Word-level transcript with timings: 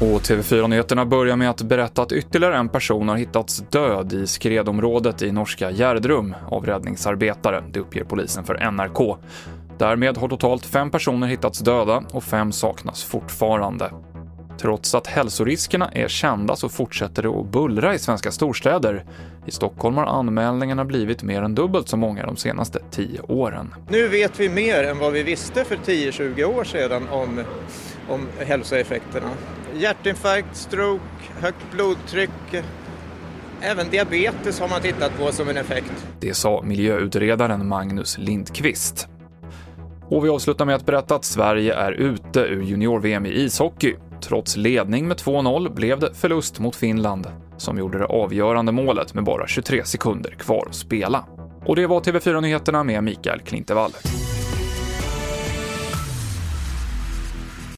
Och 0.00 0.20
TV4-nyheterna 0.20 1.06
börjar 1.06 1.36
med 1.36 1.50
att 1.50 1.62
berätta 1.62 2.02
att 2.02 2.12
ytterligare 2.12 2.56
en 2.56 2.68
person 2.68 3.08
har 3.08 3.16
hittats 3.16 3.64
död 3.70 4.12
i 4.12 4.26
skredområdet 4.26 5.22
i 5.22 5.32
norska 5.32 5.70
Gjerdrum 5.70 6.34
av 6.48 6.66
räddningsarbetare, 6.66 7.64
det 7.72 7.80
uppger 7.80 8.04
polisen 8.04 8.44
för 8.44 8.70
NRK. 8.70 9.18
Därmed 9.78 10.16
har 10.16 10.28
totalt 10.28 10.66
fem 10.66 10.90
personer 10.90 11.26
hittats 11.26 11.58
döda 11.58 12.02
och 12.12 12.24
fem 12.24 12.52
saknas 12.52 13.04
fortfarande. 13.04 13.90
Trots 14.62 14.94
att 14.94 15.06
hälsoriskerna 15.06 15.90
är 15.92 16.08
kända 16.08 16.56
så 16.56 16.68
fortsätter 16.68 17.22
det 17.22 17.28
att 17.28 17.46
bullra 17.46 17.94
i 17.94 17.98
svenska 17.98 18.32
storstäder. 18.32 19.04
I 19.46 19.50
Stockholm 19.50 19.96
har 19.96 20.06
anmälningarna 20.06 20.84
blivit 20.84 21.22
mer 21.22 21.42
än 21.42 21.54
dubbelt 21.54 21.88
så 21.88 21.96
många 21.96 22.26
de 22.26 22.36
senaste 22.36 22.78
tio 22.90 23.20
åren. 23.20 23.74
Nu 23.88 24.08
vet 24.08 24.40
vi 24.40 24.48
mer 24.48 24.84
än 24.84 24.98
vad 24.98 25.12
vi 25.12 25.22
visste 25.22 25.64
för 25.64 25.76
10-20 25.76 26.44
år 26.44 26.64
sedan 26.64 27.08
om, 27.10 27.44
om 28.08 28.28
hälsoeffekterna. 28.38 29.30
Hjärtinfarkt, 29.74 30.56
stroke, 30.56 31.02
högt 31.40 31.72
blodtryck, 31.72 32.64
Även 33.64 33.90
diabetes 33.90 34.60
har 34.60 34.68
man 34.68 34.80
tittat 34.80 35.18
på 35.18 35.32
som 35.32 35.48
en 35.48 35.56
effekt. 35.56 36.06
Det 36.20 36.34
sa 36.34 36.62
miljöutredaren 36.62 37.68
Magnus 37.68 38.18
Lindqvist. 38.18 39.08
Och 40.08 40.24
vi 40.24 40.28
avslutar 40.28 40.64
med 40.64 40.74
att 40.74 40.86
berätta 40.86 41.14
att 41.14 41.24
Sverige 41.24 41.74
är 41.74 41.92
ute 41.92 42.40
ur 42.40 42.62
junior-VM 42.62 43.26
i 43.26 43.30
ishockey. 43.30 43.94
Trots 44.22 44.56
ledning 44.56 45.08
med 45.08 45.16
2-0 45.16 45.74
blev 45.74 45.98
det 45.98 46.14
förlust 46.14 46.58
mot 46.58 46.76
Finland, 46.76 47.26
som 47.56 47.78
gjorde 47.78 47.98
det 47.98 48.06
avgörande 48.06 48.72
målet 48.72 49.14
med 49.14 49.24
bara 49.24 49.46
23 49.46 49.84
sekunder 49.84 50.30
kvar 50.30 50.66
att 50.68 50.74
spela. 50.74 51.24
Och 51.66 51.76
det 51.76 51.86
var 51.86 52.00
TV4-nyheterna 52.00 52.84
med 52.84 53.04
Mikael 53.04 53.40
Klintevall. 53.40 53.90